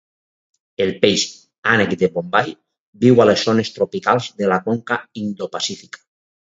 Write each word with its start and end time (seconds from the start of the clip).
El 0.85 0.93
peix 1.03 1.25
"ànec 1.75 1.93
de 2.05 2.09
Bombay" 2.17 2.57
viu 3.05 3.23
a 3.27 3.31
les 3.31 3.47
zones 3.51 3.73
tropicals 3.79 4.35
de 4.43 4.53
la 4.55 4.61
conca 4.69 5.03
Indo-Pacífica. 5.27 6.09